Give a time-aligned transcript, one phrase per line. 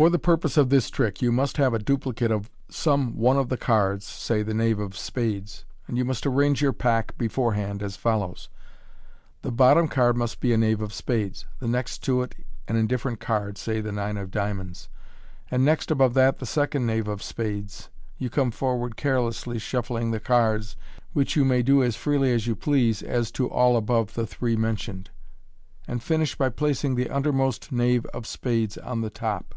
[0.00, 3.50] For the purpose of this trick you must have a duplicate of some one of
[3.50, 7.98] the cards, say the knave of spades, and you must arrange your pack beforehand as
[7.98, 8.48] follows:
[9.44, 12.34] rhe bottom card must be a knave of spades; the next to it
[12.66, 14.88] an indifferent card, say the nine of diamonds:
[15.50, 17.90] and next above that, the second knave of spades.
[18.16, 20.78] You come forward carelessly shuffling the cards
[21.12, 24.56] (which you may do as freely as you please as to all above the three
[24.56, 25.10] mentioned),
[25.86, 29.56] and finish by placing the undermost knave of spades on the top.